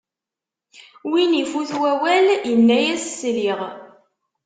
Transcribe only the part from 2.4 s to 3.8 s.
yini-as: sliɣ!